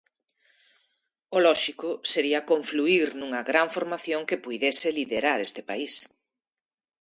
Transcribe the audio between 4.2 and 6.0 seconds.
que puidese liderar este país.